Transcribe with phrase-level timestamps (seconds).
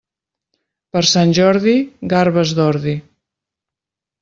[0.95, 1.75] Per Sant Jordi,
[2.15, 2.97] garbes d'ordi.